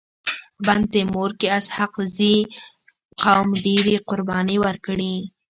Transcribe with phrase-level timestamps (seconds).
[0.65, 2.33] بند تيمور کي اسحق زي
[3.23, 5.15] قوم ډيري قرباني ورکړي.